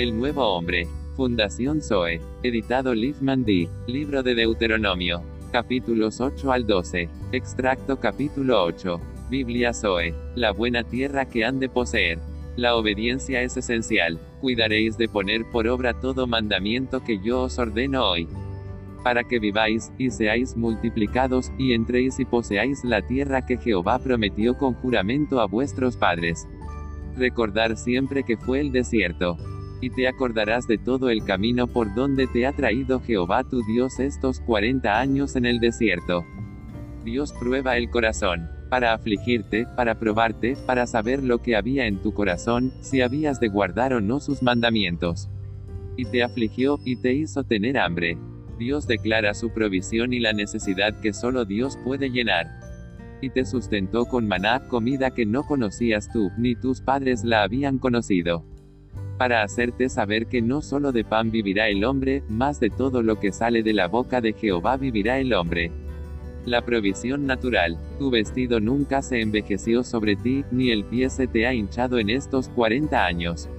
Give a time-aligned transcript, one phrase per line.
[0.00, 0.88] El nuevo hombre.
[1.14, 2.22] Fundación Zoe.
[2.42, 3.68] Editado Liefman D.
[3.86, 5.22] Libro de Deuteronomio.
[5.52, 7.10] Capítulos 8 al 12.
[7.32, 8.98] Extracto capítulo 8.
[9.28, 10.14] Biblia Zoe.
[10.36, 12.18] La buena tierra que han de poseer.
[12.56, 14.18] La obediencia es esencial.
[14.40, 18.26] Cuidaréis de poner por obra todo mandamiento que yo os ordeno hoy.
[19.04, 24.56] Para que viváis, y seáis multiplicados, y entréis y poseáis la tierra que Jehová prometió
[24.56, 26.48] con juramento a vuestros padres.
[27.18, 29.36] Recordar siempre que fue el desierto.
[29.80, 33.98] Y te acordarás de todo el camino por donde te ha traído Jehová tu Dios
[33.98, 36.24] estos 40 años en el desierto.
[37.04, 42.14] Dios prueba el corazón para afligirte, para probarte, para saber lo que había en tu
[42.14, 45.28] corazón, si habías de guardar o no sus mandamientos.
[45.96, 48.16] Y te afligió, y te hizo tener hambre.
[48.58, 52.46] Dios declara su provisión y la necesidad que solo Dios puede llenar.
[53.20, 57.78] Y te sustentó con maná, comida que no conocías tú, ni tus padres la habían
[57.78, 58.44] conocido.
[59.20, 63.20] Para hacerte saber que no solo de pan vivirá el hombre, más de todo lo
[63.20, 65.70] que sale de la boca de Jehová vivirá el hombre.
[66.46, 67.76] La provisión natural.
[67.98, 72.08] Tu vestido nunca se envejeció sobre ti, ni el pie se te ha hinchado en
[72.08, 73.50] estos 40 años.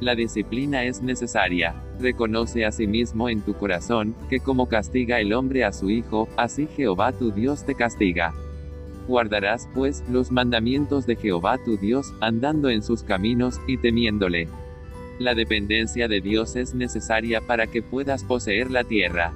[0.00, 1.74] La disciplina es necesaria.
[2.00, 6.66] Reconoce a sí en tu corazón, que como castiga el hombre a su hijo, así
[6.66, 8.32] Jehová tu Dios te castiga.
[9.06, 14.48] Guardarás, pues, los mandamientos de Jehová tu Dios, andando en sus caminos, y temiéndole.
[15.20, 19.32] La dependencia de Dios es necesaria para que puedas poseer la tierra.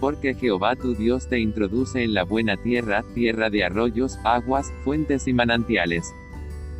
[0.00, 5.26] Porque Jehová tu Dios te introduce en la buena tierra, tierra de arroyos, aguas, fuentes
[5.26, 6.12] y manantiales.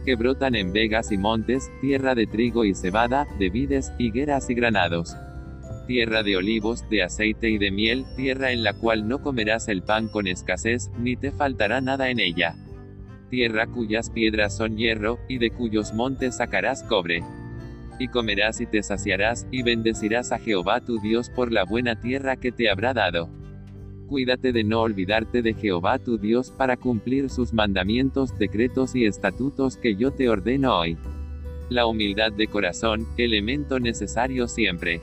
[0.05, 4.55] Que brotan en vegas y montes, tierra de trigo y cebada, de vides, higueras y
[4.55, 5.17] granados.
[5.87, 9.83] Tierra de olivos, de aceite y de miel, tierra en la cual no comerás el
[9.83, 12.57] pan con escasez, ni te faltará nada en ella.
[13.31, 17.23] Tierra cuyas piedras son hierro, y de cuyos montes sacarás cobre
[17.99, 22.37] y comerás y te saciarás, y bendecirás a Jehová tu Dios por la buena tierra
[22.37, 23.29] que te habrá dado.
[24.09, 29.77] Cuídate de no olvidarte de Jehová tu Dios para cumplir sus mandamientos, decretos y estatutos
[29.77, 30.97] que yo te ordeno hoy.
[31.69, 35.03] La humildad de corazón, elemento necesario siempre.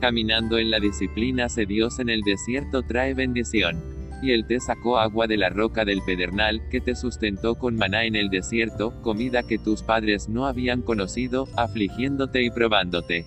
[0.00, 3.82] Caminando en la disciplina se Dios en el desierto trae bendición.
[4.22, 8.04] Y él te sacó agua de la roca del pedernal, que te sustentó con maná
[8.04, 13.26] en el desierto, comida que tus padres no habían conocido, afligiéndote y probándote.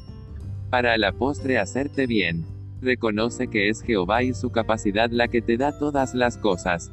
[0.70, 2.46] Para a la postre hacerte bien.
[2.82, 6.92] Reconoce que es Jehová y su capacidad la que te da todas las cosas.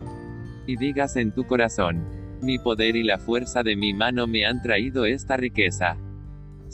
[0.66, 2.04] Y digas en tu corazón,
[2.42, 5.98] mi poder y la fuerza de mi mano me han traído esta riqueza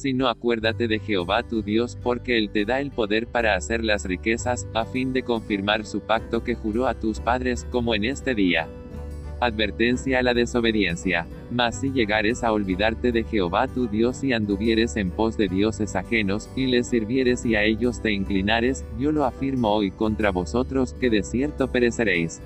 [0.01, 4.05] sino acuérdate de Jehová tu Dios, porque Él te da el poder para hacer las
[4.05, 8.35] riquezas, a fin de confirmar su pacto que juró a tus padres, como en este
[8.35, 8.69] día.
[9.41, 11.27] Advertencia a la desobediencia.
[11.51, 15.97] Mas si llegares a olvidarte de Jehová tu Dios y anduvieres en pos de dioses
[15.97, 20.95] ajenos, y les sirvieres y a ellos te inclinares, yo lo afirmo hoy contra vosotros,
[20.95, 22.41] que de cierto pereceréis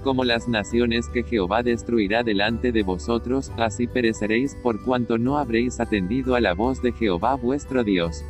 [0.00, 5.80] como las naciones que Jehová destruirá delante de vosotros, así pereceréis por cuanto no habréis
[5.80, 8.24] atendido a la voz de Jehová vuestro Dios.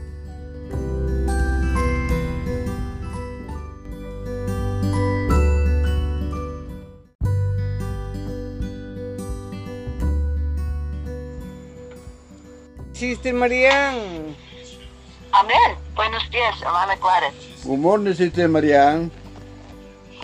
[12.93, 14.37] Sister Marian.
[15.33, 15.79] Amén.
[15.95, 17.65] Buenos días, hermana Gladys.
[17.65, 19.11] Good morning, Sister Marian.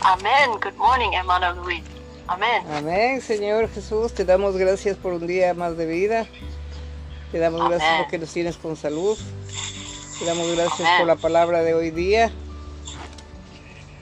[0.03, 0.51] Amén.
[0.63, 1.83] Good morning, hermano Luis.
[2.29, 2.63] Amén.
[2.75, 4.13] Amén, Señor Jesús.
[4.13, 6.27] Te damos gracias por un día más de vida.
[7.33, 7.79] Te damos Amén.
[7.79, 9.19] gracias porque nos tienes con salud.
[10.19, 10.99] Te damos gracias Amén.
[10.99, 12.31] por la palabra de hoy día.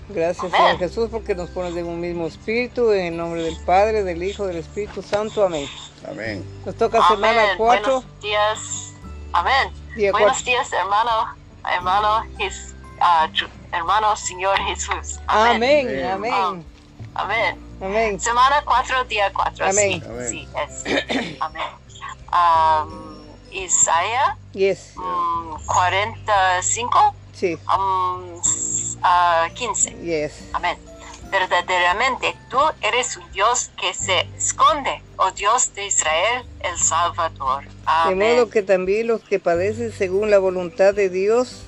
[0.08, 0.60] Gracias, Amén.
[0.60, 2.92] Señor Jesús, porque nos pones en un mismo espíritu.
[2.92, 5.44] En el nombre del Padre, del Hijo, del Espíritu Santo.
[5.44, 5.68] Amén.
[6.08, 6.44] Amén.
[6.66, 7.54] Nos toca semana Amén.
[7.56, 7.82] 4.
[8.02, 8.92] Buenos días.
[9.32, 9.72] Amén.
[9.96, 10.44] Día Buenos cuatro.
[10.52, 11.10] días, hermano.
[11.72, 12.73] Hermano, Jes-
[13.32, 15.20] Ju- hermano Señor Jesús.
[15.26, 15.86] Amén.
[15.88, 16.04] Amén.
[16.06, 16.64] Amén.
[17.14, 17.58] Amén.
[17.80, 18.20] Amén.
[18.20, 19.66] Semana 4, día 4.
[19.66, 20.00] Amén.
[20.02, 20.28] Sí, Amén.
[20.28, 21.40] sí, es.
[21.40, 21.62] Amén.
[22.32, 23.14] Um,
[23.52, 24.92] Isaías Yes.
[24.96, 27.54] mm, 45, Sí.
[27.76, 28.40] um,
[29.02, 29.90] ah, 15.
[30.02, 30.48] Yes.
[30.52, 30.76] Amén.
[31.30, 37.64] Verdaderamente tú eres un Dios que se esconde, oh Dios de Israel, el Salvador.
[37.64, 38.36] De Amén.
[38.36, 41.63] modo que también los que padecen según la voluntad de Dios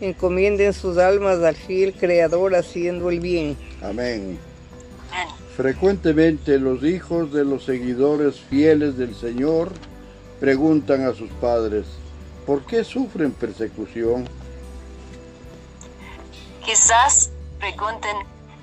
[0.00, 3.56] encomienden sus almas al fiel Creador haciendo el bien.
[3.82, 4.38] Amén.
[5.12, 5.28] Amén.
[5.56, 9.72] Frecuentemente los hijos de los seguidores fieles del Señor
[10.40, 11.84] preguntan a sus padres,
[12.46, 14.26] ¿por qué sufren persecución?
[16.64, 18.16] Quizás pregunten,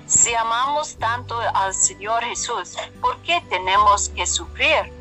[0.06, 4.92] si amamos tanto al Señor Jesús, ¿por qué tenemos que sufrir?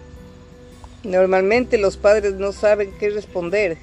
[1.03, 3.77] Normalmente los padres no saben qué responder.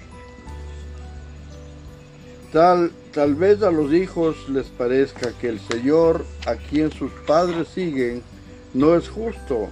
[2.54, 7.66] Tal, tal vez a los hijos les parezca que el Señor a quien sus padres
[7.66, 8.22] siguen
[8.72, 9.70] no es justo.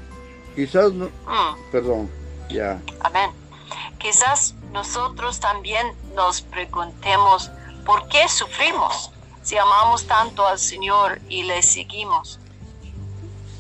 [0.56, 1.04] Quizás no...
[1.06, 2.10] Mm, Perdón,
[2.50, 2.82] ya.
[2.98, 3.30] amén.
[3.98, 5.86] Quizás nosotros también
[6.16, 7.52] nos preguntemos,
[7.86, 9.12] ¿por qué sufrimos
[9.44, 12.40] si amamos tanto al Señor y le seguimos?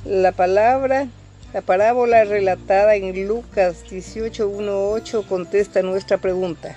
[0.04, 1.06] La palabra,
[1.52, 6.76] la parábola relatada en Lucas 18.1.8 contesta nuestra pregunta.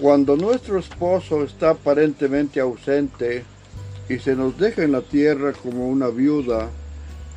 [0.00, 3.44] Cuando nuestro esposo está aparentemente ausente
[4.08, 6.68] y se nos deja en la tierra como una viuda,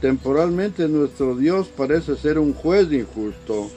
[0.01, 3.69] temporalmente nuestro Dios parece ser un juez injusto.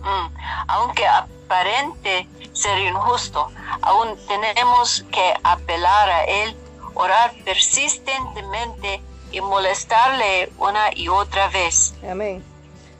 [0.00, 0.34] Mm,
[0.68, 3.48] Aunque aparente ser injusto,
[3.82, 6.56] aún tenemos que apelar a Él,
[6.94, 9.02] orar persistentemente
[9.32, 11.94] y molestarle una y otra vez.
[12.08, 12.42] Amén.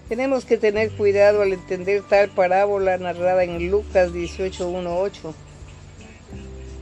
[0.09, 5.35] Tenemos que tener cuidado al entender tal parábola narrada en Lucas 18.1.8.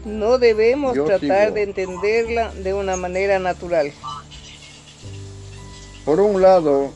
[0.05, 1.55] No debemos Yo tratar sigo.
[1.55, 3.93] de entenderla de una manera natural.
[6.05, 6.93] Por un lado,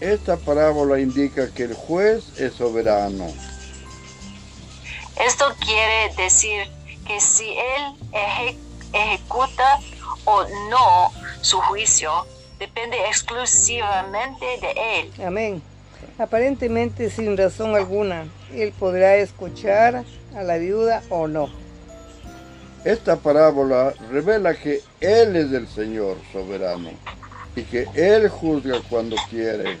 [0.00, 3.26] esta parábola indica que el juez es soberano.
[5.26, 6.64] Esto quiere decir
[7.06, 8.56] que si Él eje-
[8.92, 9.80] ejecuta
[10.26, 11.10] o no
[11.40, 12.10] su juicio,
[12.58, 15.12] depende exclusivamente de Él.
[15.24, 15.62] Amén.
[16.18, 20.04] Aparentemente sin razón alguna, Él podrá escuchar
[20.36, 21.48] a la viuda o no.
[22.84, 26.90] Esta parábola revela que Él es el Señor soberano
[27.54, 29.78] y que Él juzga cuando quiere.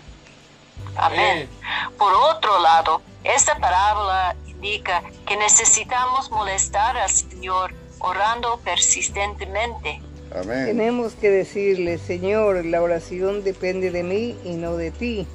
[0.96, 1.48] Amén.
[1.96, 10.00] Por otro lado, esta parábola indica que necesitamos molestar al Señor orando persistentemente.
[10.34, 10.66] Amén.
[10.66, 15.26] Tenemos que decirle, Señor, la oración depende de mí y no de ti.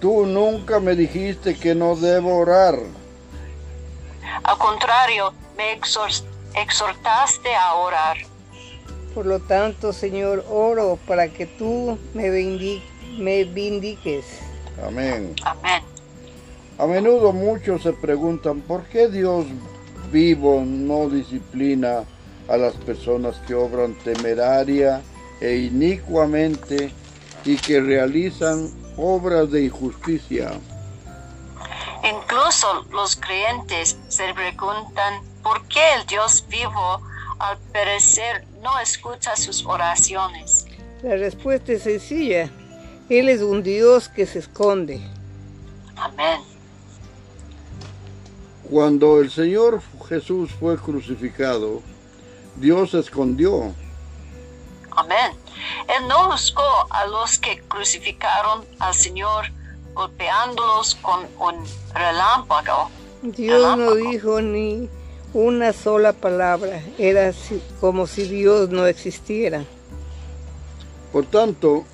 [0.00, 2.78] Tú nunca me dijiste que no debo orar.
[4.44, 6.24] Al contrario, me exhor-
[6.56, 8.16] exhortaste a orar.
[9.14, 12.82] Por lo tanto, Señor, oro para que tú me, vindi-
[13.18, 14.24] me vindiques.
[14.86, 15.34] Amén.
[15.44, 15.82] Amén.
[16.78, 19.44] A menudo muchos se preguntan por qué Dios
[20.10, 22.04] vivo no disciplina
[22.50, 25.02] a las personas que obran temeraria
[25.40, 26.92] e inicuamente
[27.44, 30.50] y que realizan obras de injusticia.
[32.02, 37.00] Incluso los creyentes se preguntan por qué el Dios vivo
[37.38, 40.66] al parecer no escucha sus oraciones.
[41.02, 42.50] La respuesta es sencilla.
[43.08, 45.00] Él es un Dios que se esconde.
[45.96, 46.40] Amén.
[48.68, 51.82] Cuando el Señor Jesús fue crucificado,
[52.56, 53.74] Dios se escondió.
[54.96, 55.32] Amén.
[55.88, 59.46] Él no buscó a los que crucificaron al Señor
[59.94, 62.90] golpeándolos con un relámpago.
[63.22, 64.88] Dios no dijo ni
[65.32, 66.82] una sola palabra.
[66.98, 67.32] Era
[67.80, 69.64] como si Dios no existiera.
[71.12, 71.84] Por tanto,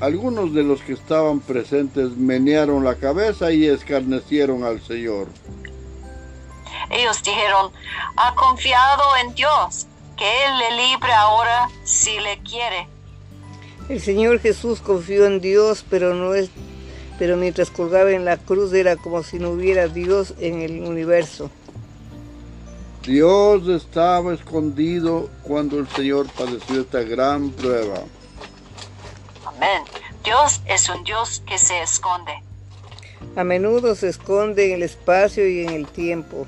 [0.00, 5.28] algunos de los que estaban presentes menearon la cabeza y escarnecieron al Señor.
[6.90, 7.72] Ellos dijeron,
[8.16, 9.86] ha confiado en Dios,
[10.16, 12.88] que Él le libre ahora si le quiere.
[13.88, 16.50] El Señor Jesús confió en Dios, pero no es
[17.18, 21.50] pero mientras colgaba en la cruz era como si no hubiera Dios en el universo.
[23.02, 28.00] Dios estaba escondido cuando el Señor padeció esta gran prueba.
[29.46, 29.82] Amén.
[30.24, 32.32] Dios es un Dios que se esconde.
[33.36, 36.46] A menudo se esconde en el espacio y en el tiempo.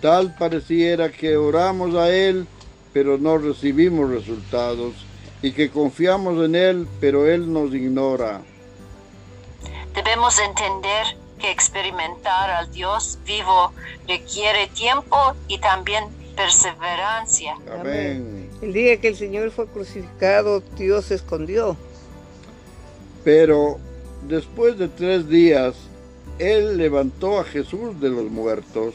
[0.00, 2.46] Tal pareciera que oramos a Él,
[2.92, 4.94] pero no recibimos resultados,
[5.42, 8.42] y que confiamos en Él, pero Él nos ignora.
[9.94, 11.06] Debemos entender
[11.38, 13.72] que experimentar al Dios vivo
[14.06, 15.16] requiere tiempo
[15.48, 16.04] y también
[16.36, 17.54] perseverancia.
[17.80, 18.50] Amén.
[18.60, 21.76] El día que el Señor fue crucificado, Dios se escondió.
[23.24, 23.78] Pero
[24.28, 25.74] después de tres días,
[26.38, 28.94] Él levantó a Jesús de los muertos.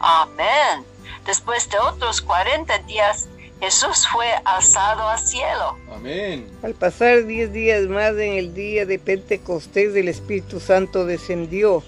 [0.00, 0.84] Amén.
[1.24, 3.28] Después de otros 40 días,
[3.60, 5.76] Jesús fue alzado al cielo.
[5.92, 6.46] Amén.
[6.62, 11.82] Al pasar diez días más en el día de Pentecostés, el Espíritu Santo descendió.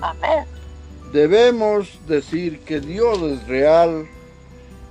[0.00, 0.46] Amén.
[1.12, 4.08] Debemos decir que Dios es real,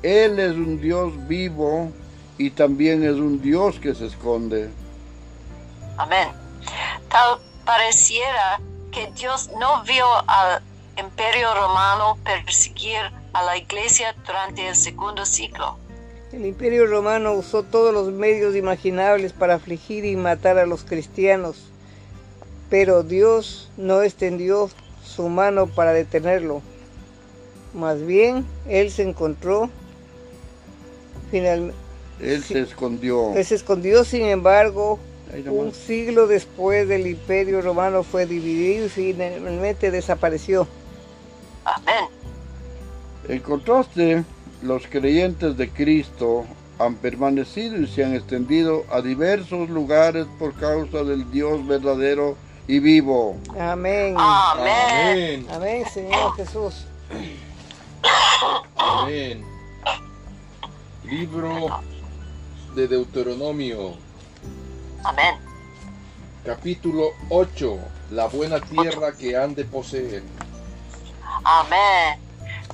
[0.04, 1.92] Él es un Dios vivo
[2.38, 4.70] y también es un Dios que se esconde.
[5.98, 6.30] Amén.
[7.10, 10.62] Tal pareciera que Dios no vio al
[10.98, 13.00] imperio romano perseguir
[13.34, 15.78] a la iglesia durante el segundo siglo.
[16.32, 21.58] El imperio romano usó todos los medios imaginables para afligir y matar a los cristianos,
[22.70, 24.70] pero Dios no extendió
[25.04, 26.62] su mano para detenerlo.
[27.74, 29.70] Más bien, Él se encontró
[31.30, 31.76] finalmente.
[32.20, 33.34] Él se escondió.
[33.36, 35.00] Él se escondió, sin embargo,
[35.48, 40.68] un siglo después del imperio romano fue dividido y finalmente desapareció.
[41.66, 42.06] Amén.
[43.28, 44.24] En contraste,
[44.62, 46.46] los creyentes de Cristo
[46.80, 52.36] han permanecido y se han extendido a diversos lugares por causa del Dios verdadero
[52.68, 53.38] y vivo.
[53.60, 54.16] Amén.
[54.18, 55.46] Amén.
[55.48, 55.48] Amén.
[55.52, 56.86] Amén, Señor Jesús.
[58.76, 59.44] Amén.
[61.04, 61.82] Libro
[62.76, 63.94] de Deuteronomio,
[65.04, 65.36] Amén.
[66.44, 67.78] capítulo 8.
[68.12, 70.24] La buena tierra que han de poseer.
[71.44, 72.20] Amén.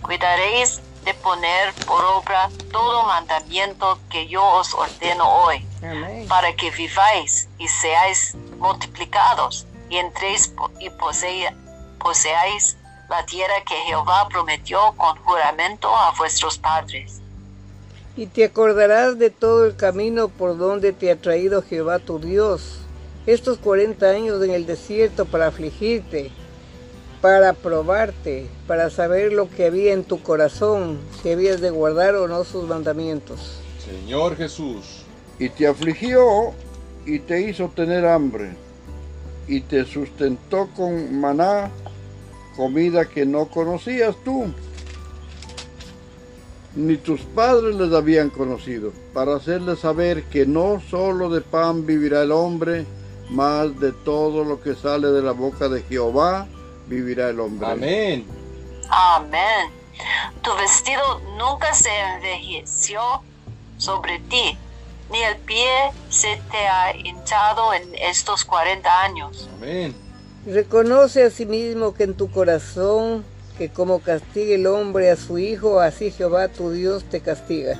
[0.01, 6.27] Cuidaréis de poner por obra todo mandamiento que yo os ordeno hoy, Amén.
[6.27, 11.53] para que viváis y seáis multiplicados y entréis y posea-
[11.99, 12.77] poseáis
[13.09, 17.21] la tierra que Jehová prometió con juramento a vuestros padres.
[18.15, 22.81] Y te acordarás de todo el camino por donde te ha traído Jehová tu Dios,
[23.25, 26.31] estos 40 años en el desierto para afligirte,
[27.21, 32.27] para probarte, para saber lo que había en tu corazón, si habías de guardar o
[32.27, 33.59] no sus mandamientos.
[33.83, 35.03] Señor Jesús,
[35.37, 36.53] Y te afligió
[37.05, 38.55] y te hizo tener hambre,
[39.47, 41.71] y te sustentó con maná,
[42.57, 44.47] comida que no conocías tú,
[46.75, 52.23] ni tus padres les habían conocido, para hacerles saber que no solo de pan vivirá
[52.23, 52.85] el hombre,
[53.29, 56.47] mas de todo lo que sale de la boca de Jehová
[56.89, 57.67] vivirá el hombre.
[57.67, 58.25] amén.
[58.89, 59.71] Amén.
[60.41, 62.99] Tu vestido nunca se envejeció
[63.77, 64.57] sobre ti,
[65.11, 65.69] ni el pie
[66.09, 69.49] se te ha hinchado en estos 40 años.
[69.57, 69.95] Amén.
[70.45, 73.23] Reconoce a sí mismo que en tu corazón,
[73.57, 77.79] que como castiga el hombre a su hijo, así Jehová tu Dios te castiga.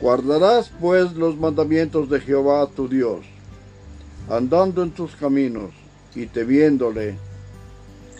[0.00, 3.24] Guardarás pues los mandamientos de Jehová tu Dios,
[4.28, 5.70] andando en tus caminos
[6.14, 7.16] y temiéndole,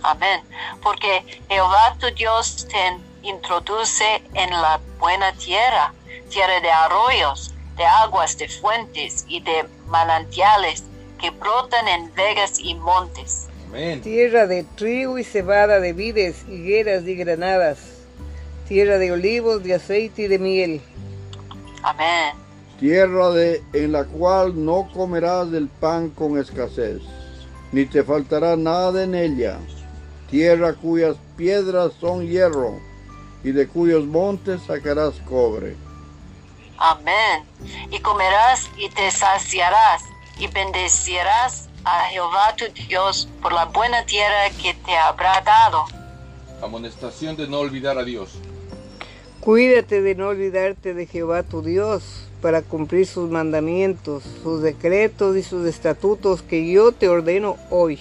[0.02, 0.40] Amén.
[0.82, 5.92] Porque Jehová tu Dios te introduce en la buena tierra,
[6.28, 10.85] tierra de arroyos, de aguas, de fuentes y de manantiales
[11.21, 13.49] que brotan en vegas y montes.
[13.68, 14.02] Amén.
[14.02, 17.78] Tierra de trigo y cebada, de vides, higueras y granadas.
[18.68, 20.82] Tierra de olivos, de aceite y de miel.
[21.82, 22.35] Amén.
[22.78, 27.00] tierra de, en la cual no comerás del pan con escasez,
[27.71, 29.59] ni te faltará nada en ella,
[30.33, 32.81] tierra cuyas piedras son hierro,
[33.45, 35.77] y de cuyos montes sacarás cobre.
[36.79, 37.45] Amén.
[37.91, 40.03] Y comerás y te saciarás
[40.39, 45.85] y bendecirás a Jehová tu Dios por la buena tierra que te habrá dado.
[46.62, 48.39] Amonestación de no olvidar a Dios.
[49.41, 52.05] Cuídate de no olvidarte de Jehová tu Dios,
[52.41, 58.01] para cumplir sus mandamientos, sus decretos y sus estatutos que yo te ordeno hoy.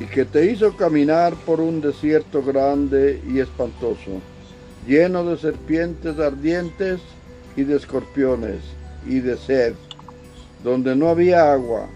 [0.00, 4.20] Y que te hizo caminar por un desierto grande y espantoso,
[4.86, 7.00] lleno de serpientes ardientes
[7.56, 8.60] y de escorpiones
[9.06, 9.74] y de sed,
[10.62, 11.88] donde no había agua,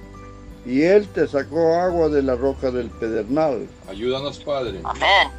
[0.65, 4.81] y él te sacó agua de la roca del pedernal, Ayúdanos, Padre.
[4.85, 5.31] Amén.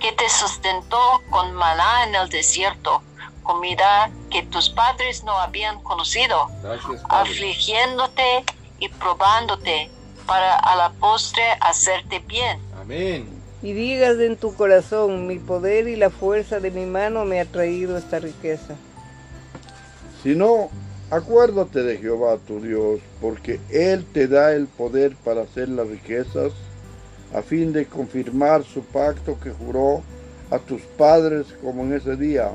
[0.00, 3.02] Que te sustentó con maná en el desierto,
[3.42, 8.44] comida que tus padres no habían conocido, Gracias, afligiéndote
[8.78, 9.90] y probándote
[10.26, 12.58] para a la postre hacerte bien.
[12.80, 13.28] Amén.
[13.62, 17.44] Y digas en tu corazón, mi poder y la fuerza de mi mano me ha
[17.46, 18.74] traído esta riqueza.
[20.22, 20.68] Si no,
[21.10, 26.52] acuérdate de Jehová tu Dios, porque Él te da el poder para hacer las riquezas,
[27.34, 30.02] a fin de confirmar su pacto que juró
[30.50, 32.50] a tus padres como en ese día.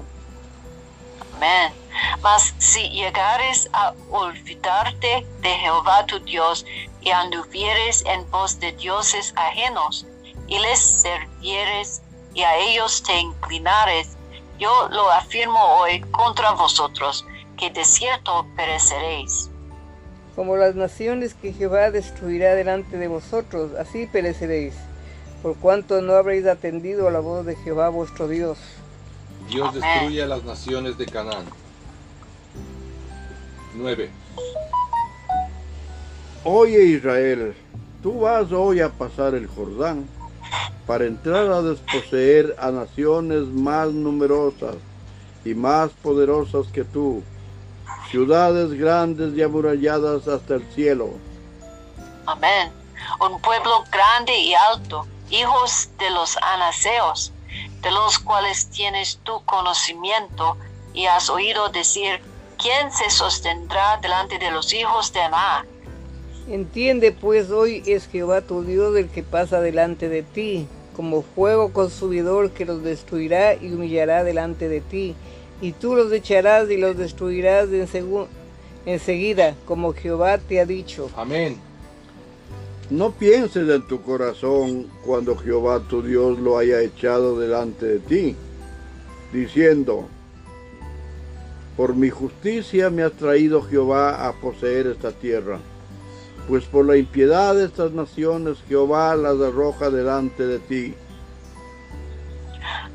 [1.36, 1.74] Amén.
[2.22, 6.66] Mas si llegares a olvidarte de Jehová tu Dios
[7.02, 10.06] y anduvieres en pos de dioses ajenos
[10.48, 12.02] y les servieres
[12.34, 14.18] y a ellos te inclinares,
[14.60, 17.26] yo lo afirmo hoy contra vosotros,
[17.58, 19.50] que de cierto pereceréis.
[20.36, 24.74] Como las naciones que Jehová destruirá delante de vosotros, así pereceréis,
[25.42, 28.58] por cuanto no habréis atendido a la voz de Jehová vuestro Dios.
[29.50, 29.82] Dios Amén.
[29.82, 31.46] destruye a las naciones de Canaán.
[33.76, 34.10] 9.
[36.46, 37.54] Oye Israel,
[38.02, 40.08] tú vas hoy a pasar el Jordán
[40.88, 44.76] para entrar a desposeer a naciones más numerosas
[45.44, 47.22] y más poderosas que tú,
[48.10, 51.10] ciudades grandes y amuralladas hasta el cielo.
[52.26, 52.72] Amén.
[53.20, 57.34] Un pueblo grande y alto, hijos de los anaseos,
[57.82, 60.56] de los cuales tienes tu conocimiento
[60.94, 62.22] y has oído decir,
[62.58, 65.66] ¿quién se sostendrá delante de los hijos de Amá?
[66.50, 71.72] Entiende pues hoy es Jehová tu Dios el que pasa delante de ti, como fuego
[71.72, 75.14] consumidor que los destruirá y humillará delante de ti,
[75.62, 78.26] y tú los echarás y los destruirás en segu-
[78.88, 81.12] enseguida, como Jehová te ha dicho.
[81.16, 81.58] Amén.
[82.90, 88.36] No pienses en tu corazón cuando Jehová tu Dios lo haya echado delante de ti,
[89.32, 90.08] diciendo,
[91.78, 95.60] por mi justicia me ha traído Jehová a poseer esta tierra.
[96.50, 100.96] Pues por la impiedad de estas naciones Jehová las arroja delante de ti.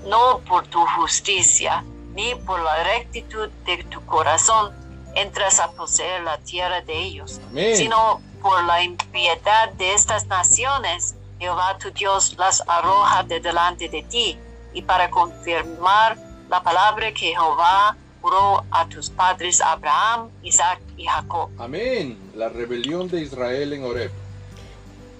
[0.08, 1.84] No por tu justicia,
[2.14, 4.72] ni por la rectitud de tu corazón
[5.14, 7.76] entras a poseer la tierra de ellos, Amén.
[7.76, 14.02] sino por la impiedad de estas naciones, Jehová tu Dios las arroja de delante de
[14.02, 14.36] ti,
[14.72, 21.50] y para confirmar la palabra que Jehová juró a tus padres Abraham, Isaac y Jacob.
[21.58, 22.16] Amén.
[22.34, 24.10] La rebelión de Israel en Horeb.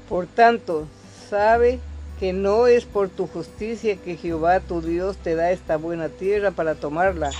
[0.09, 0.87] Por tanto,
[1.29, 1.81] sabe
[2.19, 6.53] que no es por tu justicia que Jehová tu Dios te da esta buena tierra
[6.53, 7.31] para tomarla,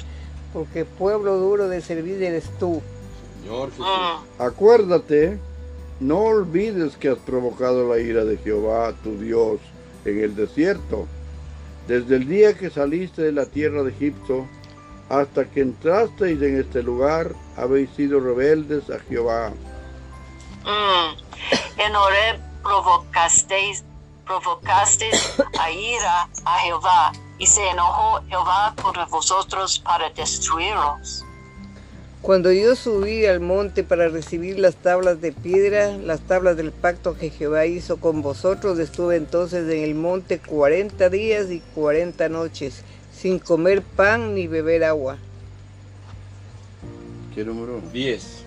[0.53, 2.83] porque pueblo duro de servir eres tú.
[3.41, 3.87] Señor Jesús.
[3.87, 5.39] Mm, Acuérdate,
[5.99, 9.61] no olvides que has provocado la ira de Jehová tu Dios
[10.05, 11.07] en el desierto,
[11.89, 14.47] desde el día que saliste de la tierra de Egipto
[15.09, 19.53] hasta que entrasteis en este lugar, habéis sido rebeldes a Jehová.
[20.65, 21.81] Mm.
[21.81, 23.85] En Horeb provocasteis,
[24.27, 31.25] provocasteis a ira a Jehová, y se enojó Jehová contra vosotros para destruirlos.
[32.23, 37.19] Cuando yo subí al monte para recibir las tablas de piedra, las tablas del pacto
[37.19, 42.83] que Jehová hizo con vosotros, estuve entonces en el monte cuarenta días y cuarenta noches,
[43.25, 45.17] sin comer pan ni beber agua.
[47.35, 47.81] ¿Qué número?
[47.91, 48.45] 10.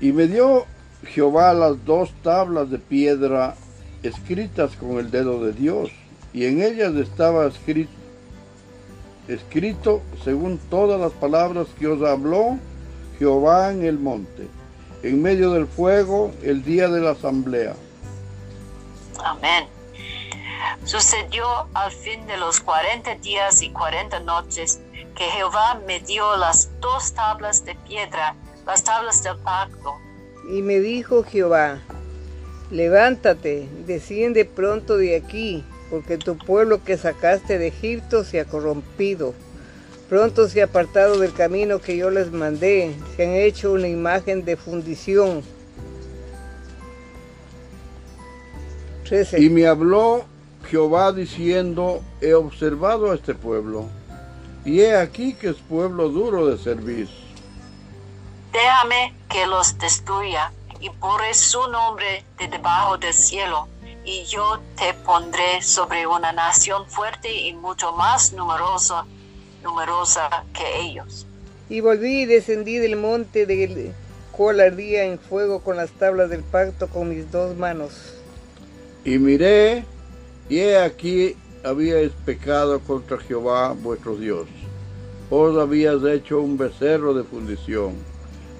[0.00, 0.64] Y me dio
[1.04, 3.56] Jehová las dos tablas de piedra
[4.02, 5.90] escritas con el dedo de Dios,
[6.32, 7.92] y en ellas estaba escrito,
[9.28, 12.58] escrito según todas las palabras que os habló
[13.18, 14.48] Jehová en el monte,
[15.02, 17.74] en medio del fuego, el día de la asamblea.
[19.22, 19.73] Amén.
[20.84, 24.80] Sucedió al fin de los cuarenta días y cuarenta noches
[25.16, 28.34] que Jehová me dio las dos tablas de piedra,
[28.66, 29.94] las tablas del pacto.
[30.50, 31.80] Y me dijo Jehová,
[32.70, 39.34] levántate, desciende pronto de aquí, porque tu pueblo que sacaste de Egipto se ha corrompido.
[40.08, 44.44] Pronto se ha apartado del camino que yo les mandé, se han hecho una imagen
[44.44, 45.42] de fundición.
[49.04, 49.40] 13.
[49.40, 50.24] Y me habló
[50.64, 53.86] Jehová diciendo, he observado a este pueblo,
[54.64, 57.08] y he aquí que es pueblo duro de servir.
[58.52, 63.68] Déjame que los destruya y borre su nombre de debajo del cielo,
[64.04, 69.06] y yo te pondré sobre una nación fuerte y mucho más numerosa,
[69.62, 71.26] numerosa que ellos.
[71.68, 73.94] Y volví y descendí del monte del
[74.30, 78.14] cual ardía en fuego con las tablas del pacto con mis dos manos.
[79.04, 79.84] Y miré,
[80.48, 84.46] y he aquí habíais pecado contra Jehová vuestro Dios.
[85.30, 87.94] Os habías hecho un becerro de fundición,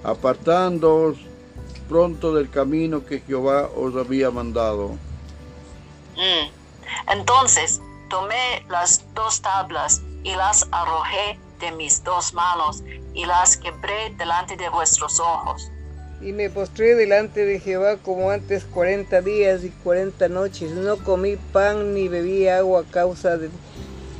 [0.02, 1.18] apartándoos
[1.88, 4.92] pronto del camino que Jehová os había mandado.
[6.16, 6.50] Mm.
[7.12, 14.14] Entonces tomé las dos tablas y las arrojé de mis dos manos y las quebré
[14.16, 15.70] delante de vuestros ojos.
[16.20, 20.72] Y me postré delante de Jehová como antes cuarenta días y cuarenta noches.
[20.72, 23.50] No comí pan ni bebí agua a causa de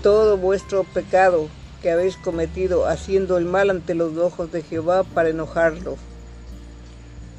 [0.02, 1.48] todo vuestro pecado
[1.80, 5.96] que habéis cometido, haciendo el mal ante los ojos de Jehová para enojarlo.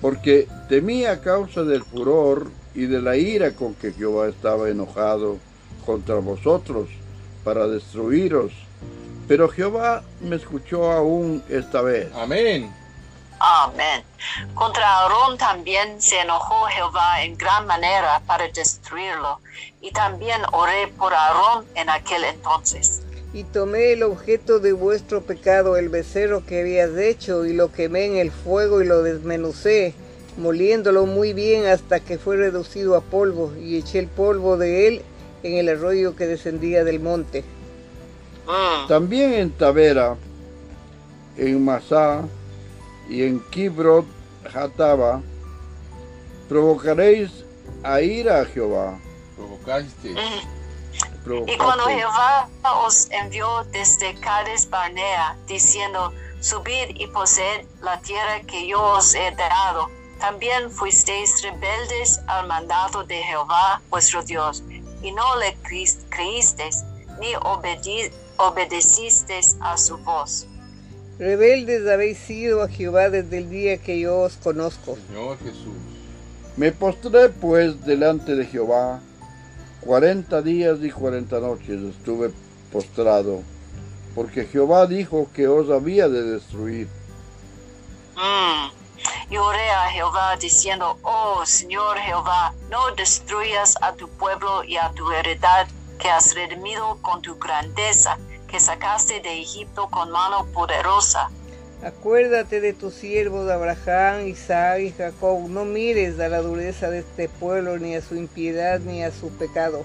[0.01, 5.37] Porque temí a causa del furor y de la ira con que Jehová estaba enojado
[5.85, 6.89] contra vosotros
[7.43, 8.51] para destruiros.
[9.27, 12.07] Pero Jehová me escuchó aún esta vez.
[12.13, 12.69] Amén.
[13.39, 14.03] Amén.
[14.53, 19.39] Contra Aarón también se enojó Jehová en gran manera para destruirlo,
[19.81, 23.01] y también oré por Aarón en aquel entonces.
[23.33, 28.05] Y tomé el objeto de vuestro pecado, el becerro que habías hecho, y lo quemé
[28.05, 29.93] en el fuego y lo desmenucé,
[30.37, 35.01] moliéndolo muy bien hasta que fue reducido a polvo, y eché el polvo de él
[35.43, 37.43] en el arroyo que descendía del monte.
[38.47, 38.87] Mm.
[38.87, 40.15] También en Tavera,
[41.37, 42.23] en Masá
[43.09, 44.05] y en Kibrot
[44.53, 45.21] Hataba,
[46.47, 47.45] provocaréis
[47.83, 48.99] a ira a Jehová.
[49.35, 50.09] Provocaste.
[50.09, 50.55] Mm.
[51.47, 52.47] Y cuando Jehová
[52.85, 59.31] os envió desde Cades Barnea, diciendo, subid y poseed la tierra que yo os he
[59.31, 59.89] dado,
[60.19, 64.63] también fuisteis rebeldes al mandato de Jehová vuestro Dios,
[65.01, 65.57] y no le
[66.09, 66.83] creísteis,
[67.19, 67.33] ni
[68.37, 70.47] obedecisteis a su voz.
[71.17, 74.97] Rebeldes habéis sido a Jehová desde el día que yo os conozco.
[75.07, 75.75] Señor Jesús.
[76.57, 79.01] Me postré pues delante de Jehová,
[79.81, 82.31] cuarenta días y cuarenta noches estuve
[82.71, 83.41] postrado,
[84.13, 86.87] porque Jehová dijo que os había de destruir.
[88.15, 88.71] Mm.
[89.31, 94.91] Y oré a Jehová diciendo, oh Señor Jehová, no destruyas a tu pueblo y a
[94.91, 95.67] tu heredad
[95.99, 98.17] que has redimido con tu grandeza,
[98.55, 101.29] que sacaste de Egipto con mano poderosa.
[101.83, 105.49] Acuérdate de tus siervos Abraham, Isaac y Jacob.
[105.49, 109.27] No mires a la dureza de este pueblo, ni a su impiedad, ni a su
[109.31, 109.83] pecado.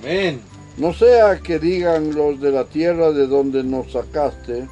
[0.00, 0.42] Amén.
[0.76, 4.66] No sea que digan los de la tierra de donde nos sacaste,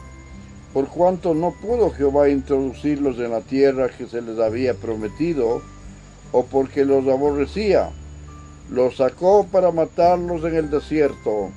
[0.72, 5.62] por cuanto no pudo Jehová introducirlos en la tierra que se les había prometido,
[6.32, 7.90] o porque los aborrecía.
[8.68, 11.52] Los sacó para matarlos en el desierto.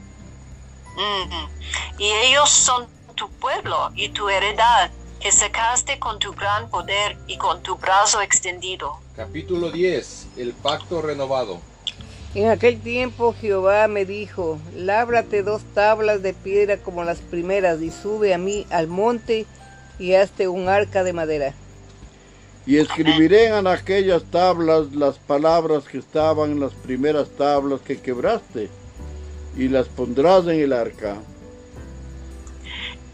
[0.95, 2.01] Mm.
[2.01, 7.37] Y ellos son tu pueblo y tu heredad, que sacaste con tu gran poder y
[7.37, 8.97] con tu brazo extendido.
[9.15, 10.27] Capítulo 10.
[10.37, 11.59] El pacto renovado.
[12.35, 17.91] En aquel tiempo Jehová me dijo, lábrate dos tablas de piedra como las primeras y
[17.91, 19.45] sube a mí al monte
[19.99, 21.53] y hazte un arca de madera.
[22.65, 28.69] Y escribiré en aquellas tablas las palabras que estaban en las primeras tablas que quebraste,
[29.55, 31.15] y las pondrás en el arca.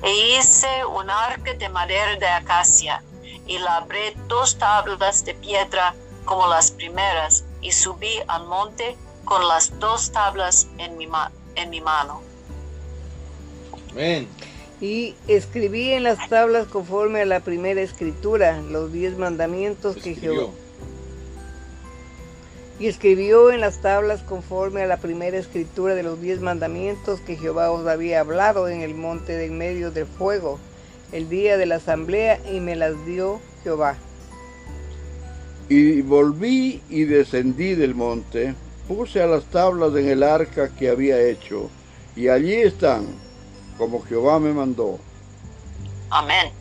[0.03, 3.03] E hice un arca de madera de acacia,
[3.45, 5.93] y labré dos tablas de piedra
[6.25, 11.69] como las primeras, y subí al monte con las dos tablas en mi, ma- en
[11.69, 12.21] mi mano.
[13.91, 14.27] Amén.
[14.79, 20.51] Y escribí en las tablas conforme a la primera escritura los diez mandamientos que Jehová...
[22.81, 22.81] Escribió.
[22.81, 27.37] Y escribió en las tablas conforme a la primera escritura de los diez mandamientos que
[27.37, 30.59] Jehová os había hablado en el monte de en medio del fuego,
[31.11, 33.97] el día de la asamblea, y me las dio Jehová.
[35.69, 38.55] Y volví y descendí del monte,
[38.87, 41.69] puse a las tablas en el arca que había hecho,
[42.15, 43.05] y allí están,
[43.77, 44.99] como Jehová me mandó.
[46.09, 46.51] Amén.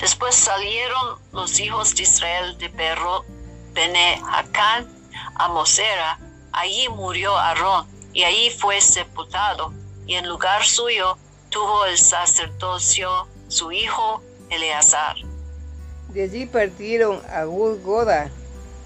[0.00, 3.24] Después salieron los hijos de Israel de Perro,
[3.72, 4.20] Bene
[5.34, 6.18] a Mosera.
[6.52, 9.72] Allí murió Aarón y allí fue sepultado.
[10.06, 11.16] Y en lugar suyo
[11.50, 15.16] tuvo el sacerdocio su hijo Eleazar.
[16.08, 18.30] De allí partieron a Gudgoda,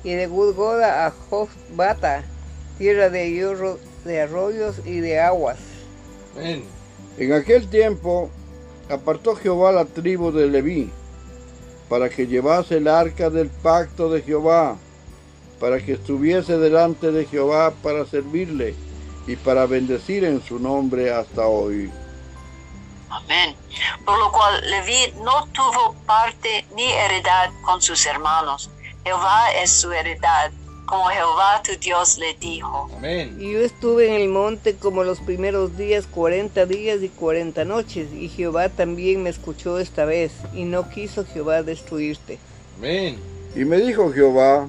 [0.03, 2.23] y de Gudgoda a Josbata,
[2.77, 5.57] tierra de, hierro- de arroyos y de aguas.
[6.37, 6.65] Amén.
[7.17, 8.29] En aquel tiempo
[8.91, 10.91] apartó Jehová la tribu de Leví,
[11.89, 14.77] para que llevase el arca del pacto de Jehová,
[15.65, 18.75] para que estuviese delante de Jehová para servirle
[19.27, 21.91] y para bendecir en su nombre hasta hoy.
[23.09, 23.57] Amén.
[24.05, 28.69] Por lo cual Leví no tuvo parte ni heredad con sus hermanos.
[29.05, 30.53] Jehová es su heredad,
[30.85, 32.91] como Jehová tu Dios le dijo.
[32.99, 33.35] Amén.
[33.41, 38.13] Y yo estuve en el monte como los primeros días, cuarenta días y cuarenta noches,
[38.13, 42.39] y Jehová también me escuchó esta vez, y no quiso Jehová destruirte.
[42.77, 43.19] Amén.
[43.57, 44.69] Y me dijo Jehová,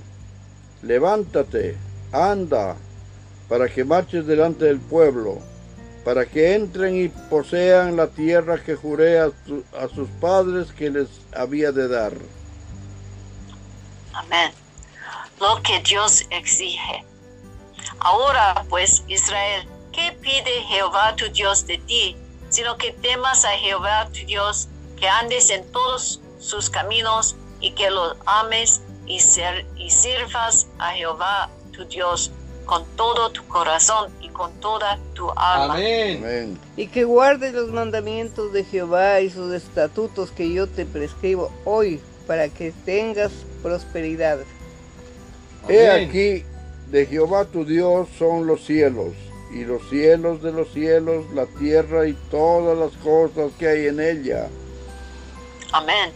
[0.86, 1.78] levántate,
[2.12, 2.76] anda,
[3.50, 5.40] para que marches delante del pueblo,
[6.04, 9.32] para que entren y posean la tierra que juré a,
[9.94, 12.14] sus padres que les había de dar.
[14.14, 14.52] Amén.
[15.40, 17.04] Lo que Dios exige.
[18.00, 22.16] Ahora pues, Israel, ¿qué pide Jehová tu Dios de ti?
[22.50, 27.90] Sino que temas a Jehová tu Dios, que andes en todos sus caminos y que
[27.90, 32.32] lo ames y, ser, y sirvas a Jehová tu Dios
[32.66, 35.76] con todo tu corazón y con toda tu alma.
[35.76, 36.18] Amén.
[36.18, 36.60] Amén.
[36.76, 42.02] Y que guardes los mandamientos de Jehová y sus estatutos que yo te prescribo hoy
[42.28, 44.40] para que tengas prosperidad.
[45.68, 46.44] He aquí,
[46.92, 49.14] de Jehová tu Dios son los cielos,
[49.54, 54.00] y los cielos de los cielos, la tierra y todas las cosas que hay en
[54.00, 54.48] ella.
[55.72, 56.12] Amén.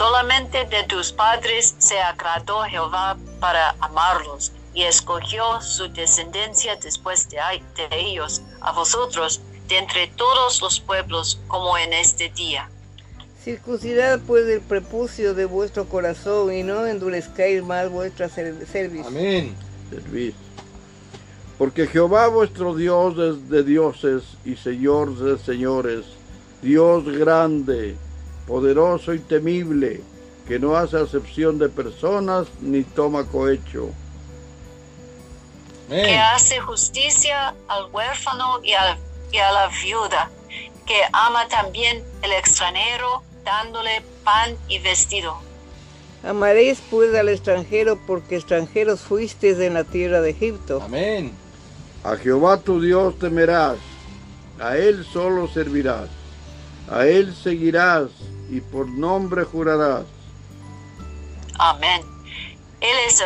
[0.00, 7.36] Solamente de tus padres se agradó Jehová para amarlos y escogió su descendencia después de,
[7.76, 12.66] de ellos, a vosotros, de entre todos los pueblos, como en este día.
[13.44, 19.04] Circuncidad pues el prepucio de vuestro corazón y no endurezcáis más vuestra cer- cerviz.
[19.06, 19.54] Amén.
[19.90, 20.32] Servid.
[21.58, 26.06] Porque Jehová vuestro Dios es de dioses y Señor de señores,
[26.62, 27.98] Dios grande,
[28.50, 30.00] poderoso y temible,
[30.48, 33.90] que no hace acepción de personas ni toma cohecho.
[35.88, 38.98] que hace justicia al huérfano y, al-
[39.32, 40.30] y a la viuda,
[40.86, 45.36] que ama también el extranjero, dándole pan y vestido.
[46.24, 50.80] Amaréis pues al extranjero porque extranjeros fuisteis en la tierra de Egipto.
[50.84, 51.32] Amén.
[52.04, 53.78] A Jehová tu Dios temerás,
[54.60, 56.08] a Él solo servirás,
[56.90, 58.10] a Él seguirás
[58.50, 60.04] y por nombre jurarás.
[61.58, 62.02] Amén.
[62.80, 63.22] Él es,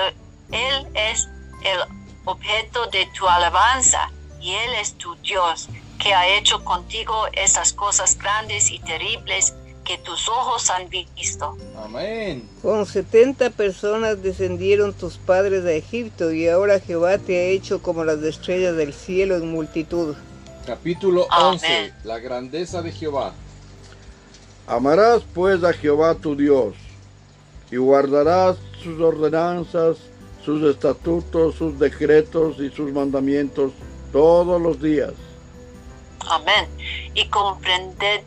[0.51, 1.29] él es
[1.65, 1.79] el
[2.25, 4.11] objeto de tu alabanza
[4.41, 9.99] y Él es tu Dios, que ha hecho contigo esas cosas grandes y terribles que
[9.99, 11.57] tus ojos han visto.
[11.83, 12.49] Amén.
[12.63, 18.05] Con setenta personas descendieron tus padres de Egipto y ahora Jehová te ha hecho como
[18.05, 20.15] las estrellas del cielo en multitud.
[20.67, 21.53] Capítulo Amén.
[21.53, 21.93] 11.
[22.05, 23.35] La grandeza de Jehová.
[24.67, 26.75] Amarás pues a Jehová tu Dios,
[27.71, 29.99] y guardarás sus ordenanzas,
[30.43, 33.73] sus estatutos, sus decretos y sus mandamientos
[34.13, 35.13] todos los días.
[36.31, 36.67] Amén.
[37.15, 38.23] Y comprended,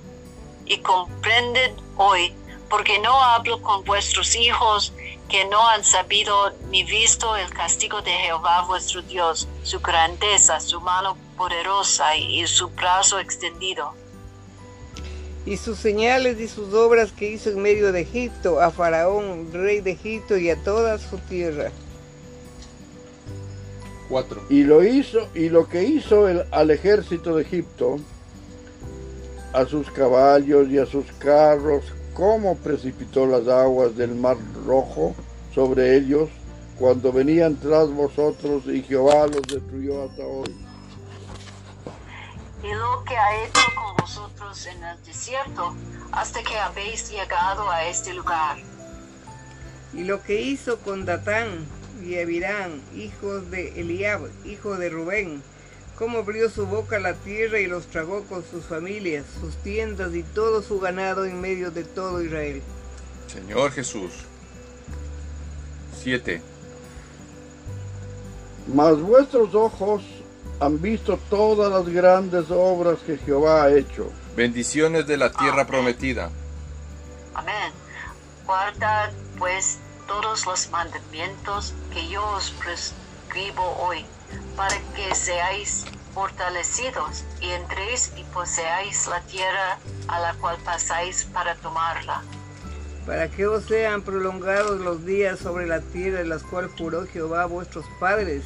[0.65, 2.33] y comprended hoy,
[2.69, 4.93] porque no hablo con vuestros hijos
[5.29, 10.79] que no han sabido ni visto el castigo de Jehová vuestro Dios, su grandeza, su
[10.81, 13.93] mano poderosa y su brazo extendido.
[15.47, 19.79] Y sus señales y sus obras que hizo en medio de Egipto, a Faraón, rey
[19.79, 21.71] de Egipto, y a toda su tierra.
[24.09, 24.41] 4.
[24.49, 27.97] Y lo hizo, y lo que hizo el- al ejército de Egipto,
[29.53, 35.15] a sus caballos y a sus carros, cómo precipitó las aguas del mar rojo
[35.55, 36.29] sobre ellos,
[36.77, 40.66] cuando venían tras vosotros, y Jehová los destruyó hasta hoy.
[42.63, 45.75] Y lo que ha hecho con vosotros en el desierto,
[46.11, 48.57] hasta que habéis llegado a este lugar.
[49.93, 51.65] Y lo que hizo con Datán
[52.03, 55.43] y Abirán, hijos de Eliab, hijo de Rubén,
[55.97, 60.13] cómo abrió su boca a la tierra y los tragó con sus familias, sus tiendas
[60.13, 62.61] y todo su ganado en medio de todo Israel.
[63.27, 64.11] Señor Jesús.
[66.03, 66.41] 7.
[68.73, 70.03] Mas vuestros ojos
[70.59, 74.11] han visto todas las grandes obras que Jehová ha hecho.
[74.35, 76.29] Bendiciones de la tierra prometida.
[77.33, 77.71] Amén.
[78.45, 84.05] Guardad pues todos los mandamientos que yo os prescribo hoy,
[84.55, 91.55] para que seáis fortalecidos y entréis y poseáis la tierra a la cual pasáis para
[91.55, 92.23] tomarla.
[93.05, 97.43] para que os sean prolongados los días sobre la tierra en las cual juró Jehová
[97.43, 98.43] a vuestros padres,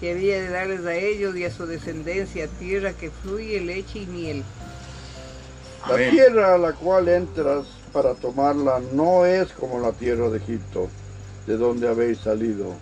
[0.00, 4.06] que había de darles a ellos y a su descendencia tierra que fluye leche y
[4.06, 4.44] miel.
[5.88, 6.10] La Amén.
[6.10, 10.88] tierra a la cual entras para tomarla no es como la tierra de Egipto,
[11.46, 12.74] de donde habéis salido,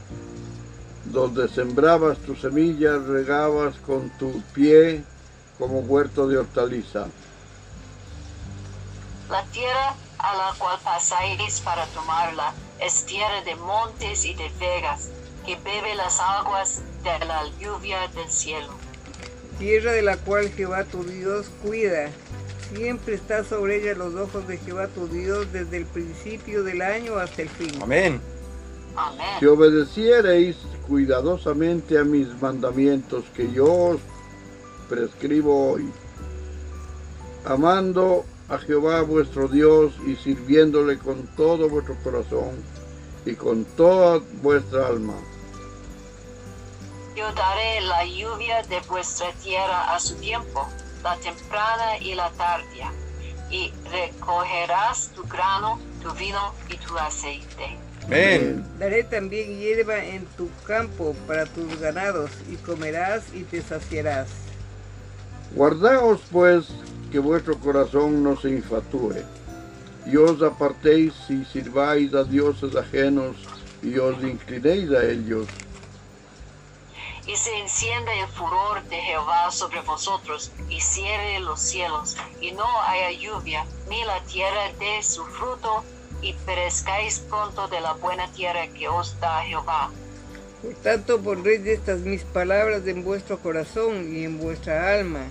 [1.05, 5.03] donde sembrabas tu semilla, regabas con tu pie
[5.59, 7.07] como huerto de hortaliza.
[9.29, 15.09] La tierra a la cual pasáis para tomarla es tierra de montes y de vegas,
[15.45, 18.69] que bebe las aguas de la lluvia del cielo.
[19.59, 22.11] Tierra de la cual Jehová tu Dios cuida.
[22.75, 27.17] Siempre está sobre ella los ojos de Jehová tu Dios desde el principio del año
[27.17, 27.83] hasta el fin.
[27.83, 28.21] Amén.
[28.97, 29.27] Amén.
[29.41, 30.57] Si obedeciereis
[30.89, 34.01] cuidadosamente a mis mandamientos que yo os
[34.89, 35.91] prescribo hoy,
[37.45, 42.51] amando a Jehová vuestro Dios y sirviéndole con todo vuestro corazón
[43.25, 45.15] y con toda vuestra alma.
[47.15, 50.67] Yo daré la lluvia de vuestra tierra a su tiempo,
[51.03, 52.91] la temprana y la tardía,
[53.51, 57.77] y recogerás tu grano, tu vino y tu aceite.
[58.05, 58.65] Amén.
[58.79, 64.29] Daré también hierba en tu campo para tus ganados, y comerás y te saciarás.
[65.55, 66.69] Guardaos pues
[67.11, 69.17] que vuestro corazón no se infatúe,
[70.07, 73.37] y os apartéis y sirváis a dioses ajenos,
[73.83, 75.47] y os inclinéis a ellos.
[77.27, 82.67] Y se encienda el furor de Jehová sobre vosotros, y cierre los cielos, y no
[82.83, 85.85] haya lluvia, ni la tierra dé su fruto,
[86.21, 89.91] y perezcáis pronto de la buena tierra que os da Jehová.
[90.63, 95.27] Por tanto pondréis estas mis palabras en vuestro corazón y en vuestra alma,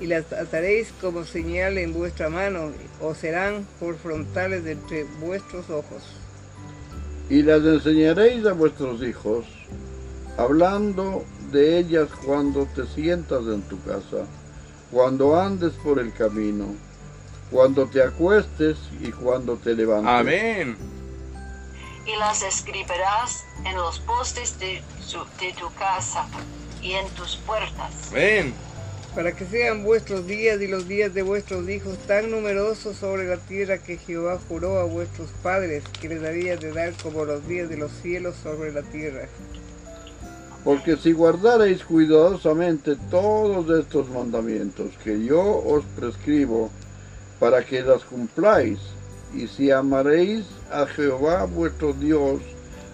[0.00, 6.02] y las ataréis como señal en vuestra mano, o serán por frontales entre vuestros ojos.
[7.28, 9.44] Y las enseñaréis a vuestros hijos,
[10.38, 14.24] hablando de ellas cuando te sientas en tu casa,
[14.90, 16.66] cuando andes por el camino,
[17.50, 20.08] cuando te acuestes y cuando te levantes.
[20.12, 20.76] Amén.
[22.06, 26.26] y las escribirás en los postes de, su- de tu casa
[26.80, 28.08] y en tus puertas.
[28.10, 28.54] Amén.
[29.14, 33.36] para que sean vuestros días y los días de vuestros hijos tan numerosos sobre la
[33.38, 37.68] tierra que Jehová juró a vuestros padres que les daría de dar como los días
[37.68, 39.26] de los cielos sobre la tierra.
[40.68, 46.70] Porque si guardareis cuidadosamente todos estos mandamientos que yo os prescribo
[47.40, 48.78] para que las cumpláis,
[49.32, 52.42] y si amaréis a Jehová vuestro Dios,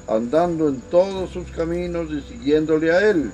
[0.06, 3.32] andando en todos sus caminos y siguiéndole a él,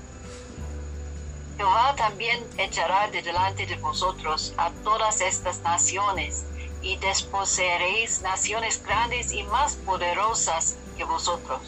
[1.58, 6.46] Jehová también echará de delante de vosotros a todas estas naciones,
[6.80, 11.60] y desposeeréis naciones grandes y más poderosas que vosotros.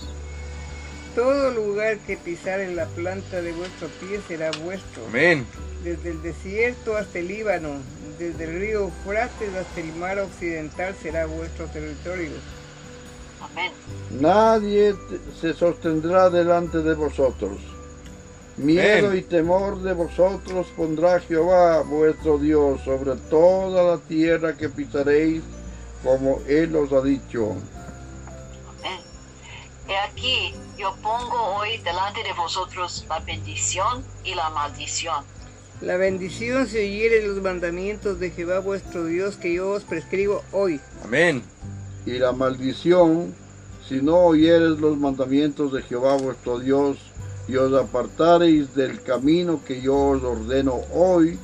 [1.14, 5.06] Todo lugar que pisar en la planta de vuestro pie será vuestro.
[5.08, 5.46] Amén.
[5.84, 7.70] Desde el desierto hasta el Líbano,
[8.18, 12.30] desde el río Eufrates hasta el mar occidental será vuestro territorio.
[13.42, 13.72] Amén.
[14.20, 14.94] nadie
[15.40, 17.58] se sostendrá delante de vosotros.
[18.56, 19.18] Miedo Amén.
[19.18, 25.42] y temor de vosotros pondrá Jehová vuestro Dios sobre toda la tierra que pisaréis,
[26.04, 27.56] como él os ha dicho.
[29.88, 35.24] He aquí, yo pongo hoy delante de vosotros la bendición y la maldición.
[35.80, 40.80] La bendición si oyeres los mandamientos de Jehová vuestro Dios que yo os prescribo hoy.
[41.04, 41.42] Amén.
[42.06, 43.34] y la maldición
[43.88, 46.98] si no oyeres los mandamientos de Jehová vuestro Dios
[47.48, 51.38] y os apartareis del camino que yo os ordeno hoy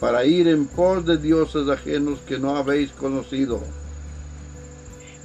[0.00, 3.60] para ir en pos de dioses ajenos que no habéis conocido.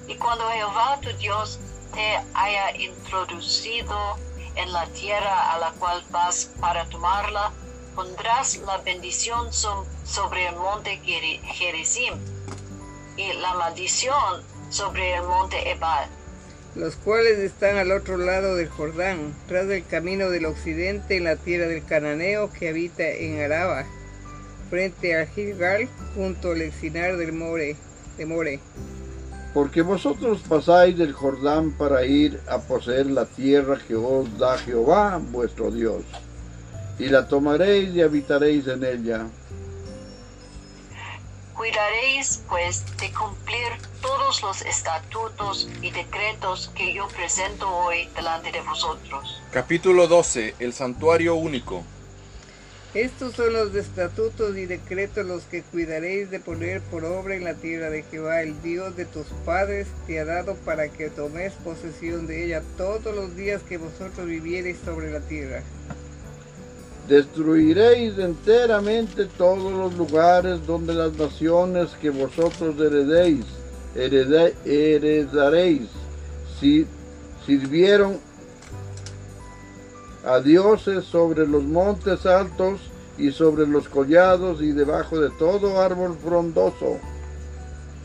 [0.07, 1.59] Y cuando Jehová tu Dios
[1.93, 4.17] te haya introducido
[4.55, 7.51] en la tierra a la cual vas para tomarla,
[7.95, 12.13] pondrás la bendición so- sobre el monte Geri- Gerizim
[13.17, 16.07] y la maldición sobre el monte Ebal.
[16.75, 21.35] los cuales están al otro lado del Jordán, tras del camino del occidente en la
[21.35, 23.83] tierra del cananeo que habita en Araba,
[24.69, 27.31] frente a Gilgal, junto al encinar del
[28.17, 28.59] de More.
[29.57, 35.19] Porque vosotros pasáis del Jordán para ir a poseer la tierra que os da Jehová
[35.19, 36.03] vuestro Dios,
[36.99, 39.25] y la tomaréis y habitaréis en ella.
[41.55, 48.61] Cuidaréis pues de cumplir todos los estatutos y decretos que yo presento hoy delante de
[48.61, 49.41] vosotros.
[49.49, 50.53] Capítulo 12.
[50.59, 51.83] El santuario único.
[52.97, 57.53] Estos son los estatutos y decretos los que cuidaréis de poner por obra en la
[57.53, 62.25] tierra de Jehová, el Dios de tus padres, te ha dado para que tomes posesión
[62.25, 65.61] de ella todos los días que vosotros viviereis sobre la tierra.
[67.07, 73.45] Destruiréis enteramente todos los lugares donde las naciones que vosotros heredéis,
[73.95, 75.87] hereda- heredaréis,
[76.59, 76.87] si
[77.45, 78.17] sirvieron
[80.25, 82.81] a dioses sobre los montes altos
[83.17, 86.99] y sobre los collados y debajo de todo árbol frondoso.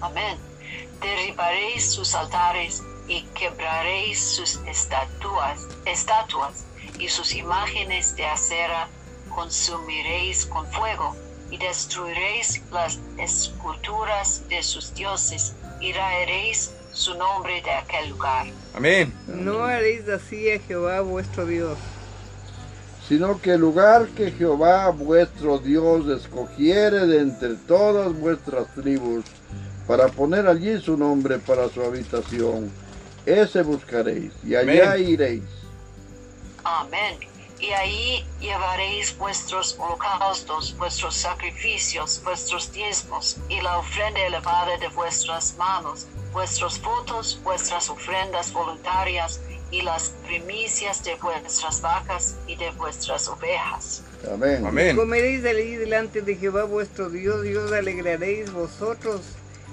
[0.00, 0.38] Amén.
[1.00, 6.64] Derribaréis sus altares y quebraréis sus estatuas, estatuas
[6.98, 8.88] y sus imágenes de acera
[9.28, 11.16] consumiréis con fuego
[11.50, 18.46] y destruiréis las esculturas de sus dioses y raeréis su nombre de aquel lugar.
[18.74, 19.12] Amén.
[19.26, 21.78] No haréis así a Jehová vuestro Dios.
[23.08, 29.24] Sino que el lugar que Jehová vuestro Dios escogiere de entre todas vuestras tribus,
[29.86, 32.70] para poner allí su nombre para su habitación,
[33.26, 35.08] ese buscaréis, y allá Amén.
[35.08, 35.42] iréis.
[36.64, 37.18] Amén.
[37.58, 45.54] Y ahí llevaréis vuestros holocaustos, vuestros sacrificios, vuestros diezmos y la ofrenda elevada de vuestras
[45.56, 49.40] manos, vuestros votos, vuestras ofrendas voluntarias
[49.72, 54.02] y las primicias de vuestras vacas y de vuestras ovejas.
[54.32, 54.64] Amén.
[54.64, 54.94] Amén.
[54.94, 59.22] Comeréis allí delante de Jehová vuestro Dios y os alegraréis vosotros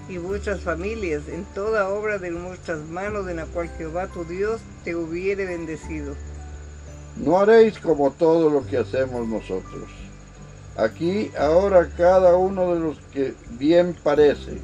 [0.07, 4.61] y vuestras familias en toda obra de vuestras manos en la cual Jehová tu Dios
[4.83, 6.15] te hubiere bendecido.
[7.17, 9.89] No haréis como todo lo que hacemos nosotros.
[10.77, 14.57] Aquí ahora cada uno de los que bien parece.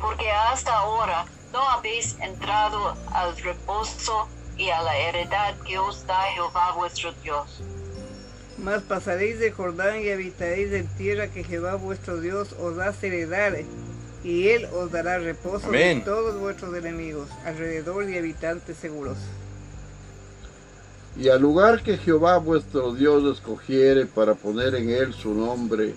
[0.00, 6.20] Porque hasta ahora no habéis entrado al reposo y a la heredad que os da
[6.34, 7.62] Jehová vuestro Dios.
[8.58, 13.56] Mas pasaréis de Jordán y habitaréis en tierra que Jehová vuestro Dios os hace heredar,
[14.24, 16.00] y él os dará reposo Amén.
[16.00, 19.16] de todos vuestros enemigos, alrededor de habitantes seguros.
[21.16, 25.94] Y al lugar que Jehová vuestro Dios escogiere para poner en él su nombre,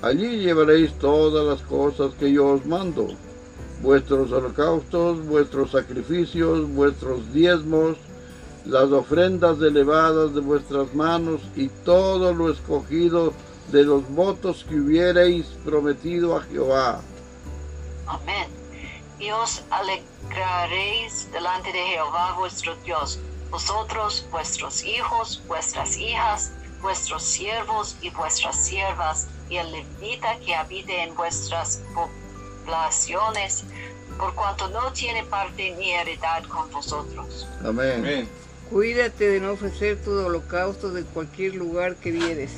[0.00, 3.08] allí llevaréis todas las cosas que yo os mando,
[3.82, 7.96] vuestros holocaustos, vuestros sacrificios, vuestros diezmos,
[8.66, 13.32] las ofrendas elevadas de vuestras manos y todo lo escogido
[13.72, 17.00] de los votos que hubierais prometido a Jehová.
[18.06, 18.48] Amén.
[19.18, 23.18] Y os alegraréis delante de Jehová vuestro Dios,
[23.50, 26.52] vosotros, vuestros hijos, vuestras hijas,
[26.82, 31.82] vuestros siervos y vuestras siervas, y el levita que habite en vuestras
[32.70, 33.64] poblaciones,
[34.18, 37.48] por cuanto no tiene parte ni heredad con vosotros.
[37.64, 37.98] Amén.
[37.98, 38.28] Amén.
[38.70, 42.52] Cuídate de no ofrecer tu holocausto de cualquier lugar que vieres.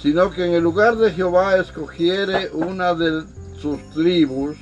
[0.00, 3.24] sino que en el lugar de Jehová escogiere una de
[3.60, 4.56] sus tribus,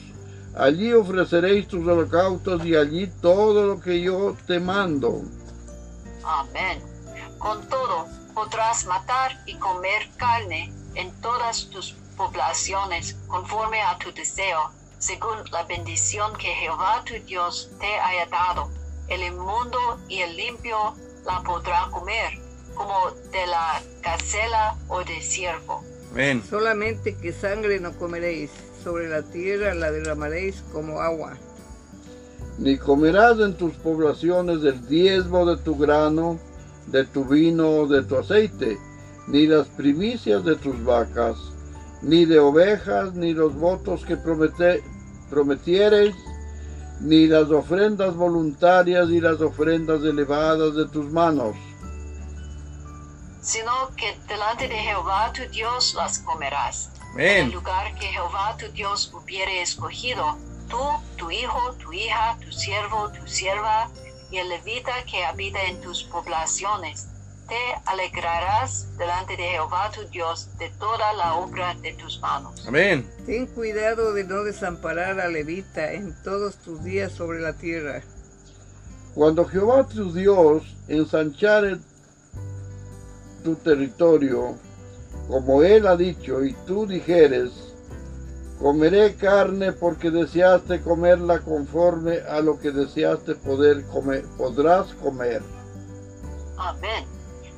[0.56, 5.22] allí ofreceréis tus holocaustos y allí todo lo que yo te mando.
[6.24, 6.80] Amén.
[7.38, 14.70] Con todo, podrás matar y comer carne en todas tus poblaciones conforme a tu deseo,
[14.98, 18.70] según la bendición que Jehová tu Dios te haya dado.
[19.08, 20.94] El inmundo y el limpio
[21.26, 22.38] la podrá comer,
[22.74, 25.82] como de la gacela o de ciervo.
[26.12, 26.42] Amén.
[26.48, 28.50] Solamente que sangre no comeréis,
[28.82, 31.36] sobre la tierra la derramaréis como agua.
[32.58, 36.38] Ni comerás en tus poblaciones el diezmo de tu grano,
[36.86, 38.78] de tu vino o de tu aceite,
[39.26, 41.36] ni las primicias de tus vacas,
[42.04, 44.82] ni de ovejas, ni los votos que promete-
[45.30, 46.14] prometiereis,
[47.00, 51.54] ni las ofrendas voluntarias y las ofrendas elevadas de tus manos.
[53.40, 56.90] sino que delante de Jehová tu Dios las comerás.
[57.18, 60.38] En el lugar que Jehová tu Dios hubiere escogido,
[60.70, 60.80] tú,
[61.16, 63.90] tu hijo, tu hija, tu siervo, tu sierva
[64.30, 67.08] y el levita que habita en tus poblaciones,
[67.48, 72.66] te alegrarás delante de Jehová tu Dios de toda la obra de tus manos.
[72.66, 73.08] Amén.
[73.26, 78.02] Ten cuidado de no desamparar a levita en todos tus días sobre la tierra.
[79.14, 81.78] Cuando Jehová tu Dios ensanchare
[83.44, 84.56] tu territorio,
[85.28, 87.74] como él ha dicho, y tú dijeres,
[88.58, 95.42] comeré carne porque deseaste comerla conforme a lo que deseaste poder comer, podrás comer.
[96.56, 97.13] Amén.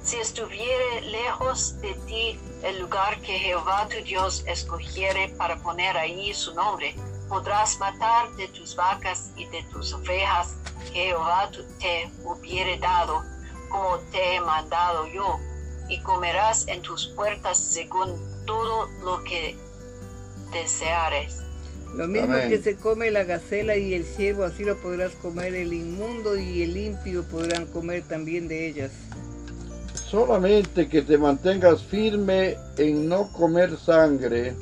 [0.06, 6.32] Si estuviere lejos de ti el lugar que Jehová tu Dios escogiere para poner ahí
[6.32, 6.94] su nombre,
[7.28, 10.54] podrás matar de tus vacas y de tus ovejas
[10.92, 13.24] que Jehová tu- te hubiere dado,
[13.68, 15.40] como te he mandado yo,
[15.88, 18.14] y comerás en tus puertas según
[18.46, 19.56] todo lo que
[20.52, 21.42] deseares.
[21.96, 22.48] Lo mismo Amén.
[22.48, 26.62] que se come la gacela y el ciervo, así lo podrás comer el inmundo y
[26.62, 28.92] el limpio podrán comer también de ellas.
[30.10, 34.54] Solamente que te mantengas firme en no comer sangre,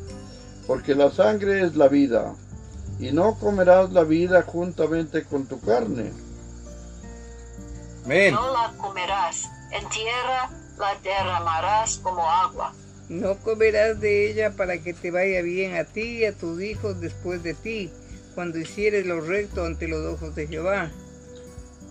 [0.66, 2.34] porque la sangre es la vida,
[2.98, 6.12] y no comerás la vida juntamente con tu carne.
[8.06, 8.34] Amén.
[8.34, 12.72] No la comerás, en tierra la derramarás como agua.
[13.10, 17.02] No comerás de ella para que te vaya bien a ti y a tus hijos
[17.02, 17.90] después de ti,
[18.34, 20.90] cuando hicieres lo recto ante los ojos de Jehová.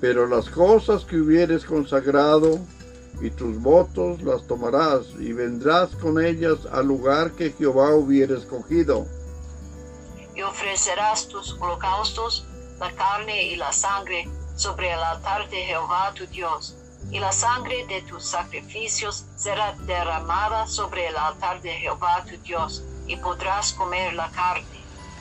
[0.01, 2.59] Pero las cosas que hubieres consagrado
[3.21, 9.05] y tus votos las tomarás y vendrás con ellas al lugar que Jehová hubiera escogido.
[10.35, 12.47] y ofrecerás tus holocaustos,
[12.79, 16.75] la carne y la sangre sobre el altar de Jehová tu Dios,
[17.11, 22.83] y la sangre de tus sacrificios será derramada sobre el altar de Jehová tu Dios,
[23.07, 24.65] y podrás comer la carne.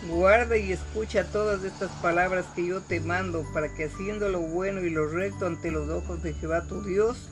[0.08, 4.80] Guarda y escucha todas estas palabras que yo te mando, para que haciendo lo bueno
[4.80, 7.28] y lo recto ante los ojos de Jehová tu Dios,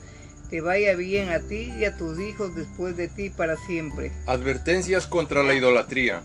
[0.51, 4.11] te vaya bien a ti y a tus hijos después de ti para siempre.
[4.27, 6.21] Advertencias contra la idolatría.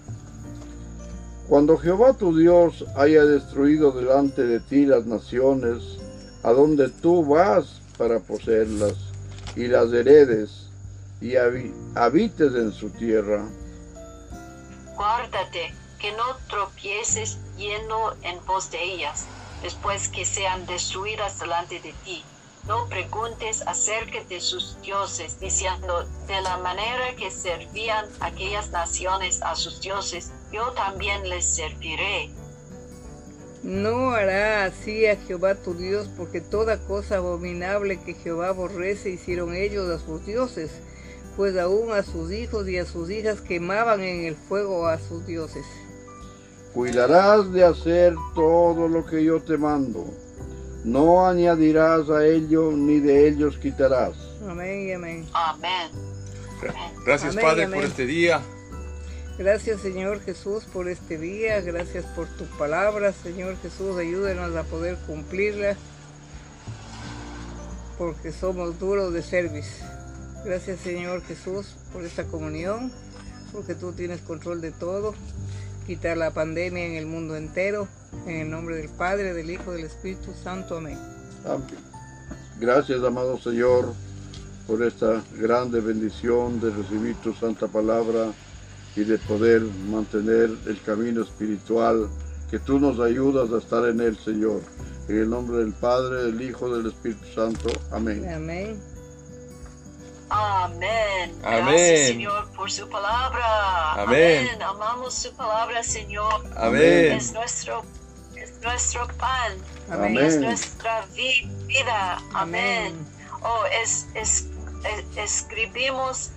[1.49, 5.99] Cuando Jehová tu Dios haya destruido delante de ti las naciones,
[6.43, 8.95] a donde tú vas para poseerlas,
[9.55, 10.71] y las heredes,
[11.21, 13.47] y habi- habites en su tierra,
[14.97, 19.27] Guárdate que no tropieces yendo en pos de ellas,
[19.63, 22.25] después que sean destruidas delante de ti.
[22.67, 29.55] No preguntes acerca de sus dioses, diciendo, de la manera que servían aquellas naciones a
[29.55, 32.31] sus dioses, yo también les serviré.
[33.63, 39.55] No hará así a Jehová tu Dios, porque toda cosa abominable que Jehová aborrece hicieron
[39.55, 40.73] ellos a sus dioses,
[41.37, 45.25] pues aún a sus hijos y a sus hijas quemaban en el fuego a sus
[45.27, 45.65] dioses.
[46.75, 50.26] cuidarás de hacer todo lo que yo te mando.
[50.87, 54.15] No añadirás a ello ni de ellos quitarás.
[54.49, 55.27] Amén y amén.
[55.35, 55.91] Amén.
[57.05, 57.81] Gracias Amén, Padre amén.
[57.81, 58.41] por este día.
[59.37, 64.97] Gracias Señor Jesús por este día, gracias por tu palabra, Señor Jesús, ayúdenos a poder
[65.07, 65.77] cumplirla,
[67.99, 69.85] porque somos duros de service.
[70.45, 72.93] Gracias Señor Jesús por esta comunión,
[73.53, 75.15] porque tú tienes control de todo,
[75.87, 77.89] quitar la pandemia en el mundo entero,
[78.27, 80.99] en el nombre del Padre, del Hijo, del Espíritu Santo, amén.
[81.45, 81.67] Amén.
[82.59, 83.93] Gracias, amado Señor,
[84.67, 88.33] por esta grande bendición de recibir tu santa palabra
[88.97, 92.09] y de poder mantener el camino espiritual
[92.51, 94.63] que tú nos ayudas a estar en él, Señor.
[95.09, 97.69] En el nombre del Padre, del Hijo, del Espíritu Santo.
[97.93, 98.27] Amén.
[98.33, 98.81] Amén.
[100.29, 101.35] Amén.
[101.45, 101.67] Amén.
[101.67, 104.03] Gracias, Señor, por su palabra.
[104.03, 104.49] Amén.
[104.63, 106.45] Amamos su palabra, Señor.
[106.57, 107.13] Amén.
[107.13, 108.06] Es nuestro, es
[108.63, 109.53] nuestro pan.
[109.91, 110.17] Amén.
[110.19, 110.49] Es Amén.
[110.49, 112.19] nuestra vi- vida.
[112.35, 112.95] Amén.
[112.95, 113.07] Amén.
[113.43, 114.47] Oh, es, es-
[114.85, 116.31] es- escribimos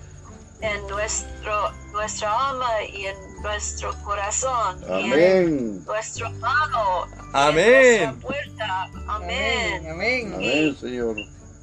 [0.60, 4.80] en nuestro, nuestra alma y en nuestro corazón.
[4.82, 5.84] Y en Amén.
[5.84, 7.06] nuestro mano.
[7.06, 8.02] y en Amén.
[8.02, 8.82] nuestra puerta.
[9.08, 9.08] Amén.
[9.08, 9.90] Amén.
[9.90, 10.34] Amén.
[10.34, 11.16] Amén, Señor.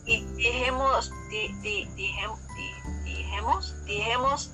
[0.05, 4.51] Y dijimos, di, di, dijem- di- dijimos, dijimos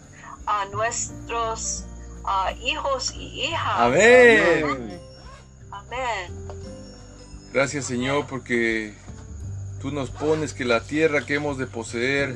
[0.47, 1.85] a nuestros
[2.61, 3.73] hijos y hijas.
[3.77, 4.63] Amén.
[4.63, 5.01] Amén.
[7.53, 8.93] Gracias Señor porque
[9.81, 12.35] tú nos pones que la tierra que hemos de poseer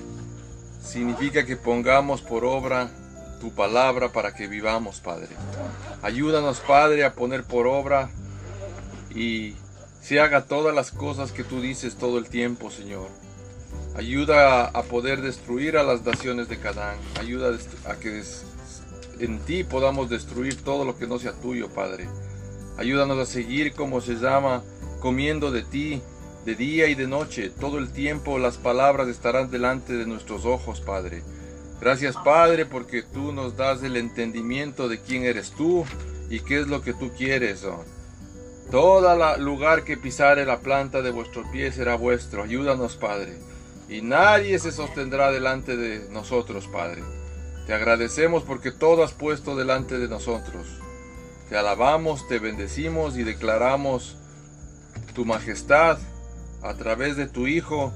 [0.82, 2.90] significa que pongamos por obra
[3.40, 5.30] tu palabra para que vivamos, Padre.
[6.02, 8.10] Ayúdanos, Padre, a poner por obra
[9.14, 9.56] y
[10.02, 13.10] se haga todas las cosas que tú dices todo el tiempo, Señor.
[13.96, 16.98] Ayuda a poder destruir a las naciones de Canaán.
[17.20, 18.24] Ayuda a que
[19.20, 22.08] en ti podamos destruir todo lo que no sea tuyo, Padre.
[22.78, 24.64] Ayúdanos a seguir como se llama,
[25.00, 26.02] comiendo de ti,
[26.46, 27.50] de día y de noche.
[27.50, 31.24] Todo el tiempo las palabras estarán delante de nuestros ojos, Padre.
[31.82, 35.86] Gracias, Padre, porque tú nos das el entendimiento de quién eres tú
[36.30, 37.64] y qué es lo que tú quieres.
[37.66, 37.84] oh.
[38.72, 42.44] Todo lugar que pisare la planta de vuestro pie será vuestro.
[42.44, 43.38] Ayúdanos, Padre.
[43.90, 47.04] Y nadie se sostendrá delante de nosotros, Padre.
[47.66, 50.68] Te agradecemos porque todo has puesto delante de nosotros.
[51.50, 54.18] Te alabamos, te bendecimos y declaramos
[55.16, 55.98] tu majestad
[56.62, 57.94] a través de tu Hijo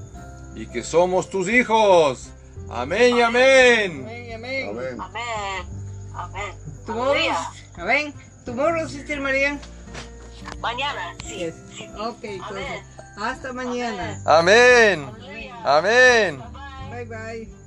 [0.54, 2.30] y que somos tus hijos.
[2.70, 4.02] Amén y amén.
[4.04, 4.32] Amén.
[4.34, 4.68] Amén.
[4.68, 5.00] Amén.
[5.00, 5.66] Amén.
[6.14, 6.54] Amén.
[6.86, 7.50] Tomorrow, Aleluya.
[7.76, 8.14] amén.
[8.44, 9.58] Tomorrow, Sister María.
[10.60, 11.38] Mañana, sí.
[11.38, 11.54] Yes.
[11.76, 11.88] sí.
[11.98, 13.22] Ok, entonces, Amén.
[13.22, 14.20] hasta mañana.
[14.24, 15.06] Amén.
[15.64, 16.42] Amén.
[16.90, 17.61] Bye bye.